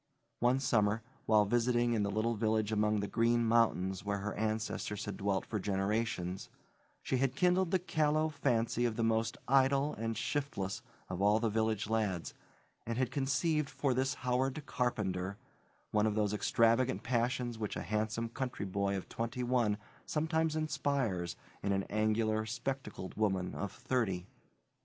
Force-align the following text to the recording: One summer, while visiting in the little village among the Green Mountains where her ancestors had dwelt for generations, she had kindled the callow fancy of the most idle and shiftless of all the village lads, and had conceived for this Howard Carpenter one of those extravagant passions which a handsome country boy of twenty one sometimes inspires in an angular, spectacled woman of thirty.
One 0.39 0.59
summer, 0.59 1.03
while 1.27 1.45
visiting 1.45 1.93
in 1.93 2.01
the 2.01 2.09
little 2.09 2.33
village 2.33 2.71
among 2.71 3.01
the 3.01 3.07
Green 3.07 3.45
Mountains 3.45 4.03
where 4.03 4.17
her 4.17 4.33
ancestors 4.33 5.05
had 5.05 5.15
dwelt 5.15 5.45
for 5.45 5.59
generations, 5.59 6.49
she 7.03 7.17
had 7.17 7.35
kindled 7.35 7.69
the 7.69 7.77
callow 7.77 8.29
fancy 8.29 8.85
of 8.85 8.95
the 8.95 9.03
most 9.03 9.37
idle 9.47 9.93
and 9.93 10.17
shiftless 10.17 10.81
of 11.07 11.21
all 11.21 11.39
the 11.39 11.51
village 11.51 11.87
lads, 11.87 12.33
and 12.83 12.97
had 12.97 13.11
conceived 13.11 13.69
for 13.69 13.93
this 13.93 14.15
Howard 14.25 14.65
Carpenter 14.65 15.37
one 15.91 16.07
of 16.07 16.15
those 16.15 16.33
extravagant 16.33 17.03
passions 17.03 17.59
which 17.59 17.75
a 17.75 17.83
handsome 17.83 18.29
country 18.29 18.65
boy 18.65 18.97
of 18.97 19.07
twenty 19.07 19.43
one 19.43 19.77
sometimes 20.07 20.55
inspires 20.55 21.35
in 21.61 21.71
an 21.73 21.83
angular, 21.91 22.47
spectacled 22.47 23.13
woman 23.13 23.53
of 23.53 23.71
thirty. 23.71 24.25